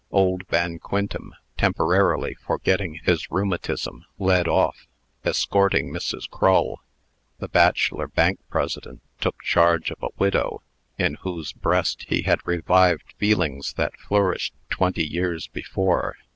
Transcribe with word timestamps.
Old 0.09 0.47
Van 0.47 0.79
Quintem, 0.79 1.35
temporarily 1.59 2.33
forgetting 2.33 3.01
his 3.03 3.29
rheumatism, 3.29 4.03
led 4.17 4.47
off, 4.47 4.87
escorting 5.23 5.93
Mrs. 5.93 6.27
Crull. 6.27 6.81
The 7.37 7.47
bachelor 7.47 8.07
Bank 8.07 8.39
President 8.49 9.03
took 9.19 9.43
charge 9.43 9.91
of 9.91 10.01
a 10.01 10.09
widow, 10.17 10.63
in 10.97 11.17
whose 11.21 11.53
breast 11.53 12.05
he 12.07 12.23
had 12.23 12.39
revived 12.47 13.13
feelings 13.19 13.73
that 13.73 13.95
flourished 13.99 14.55
twenty 14.71 15.05
years 15.05 15.45
before. 15.49 16.15